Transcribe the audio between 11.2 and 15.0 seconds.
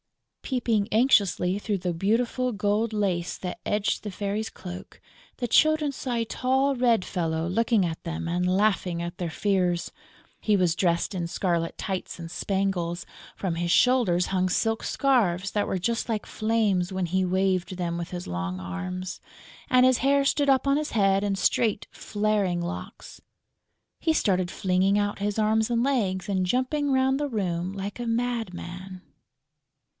scarlet tights and spangles; from his shoulders hung silk